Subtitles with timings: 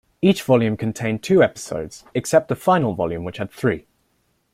[0.19, 3.85] Each volume contained two episodes, except the final volume which had three.